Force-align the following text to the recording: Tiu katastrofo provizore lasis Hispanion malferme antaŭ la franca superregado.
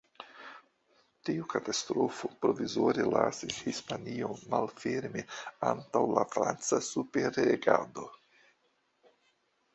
Tiu 1.27 1.43
katastrofo 1.53 2.31
provizore 2.45 3.05
lasis 3.09 3.59
Hispanion 3.67 4.41
malferme 4.55 5.25
antaŭ 5.75 6.03
la 6.17 6.25
franca 6.33 6.81
superregado. 6.91 8.09